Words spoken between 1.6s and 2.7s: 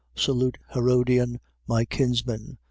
my kinsman.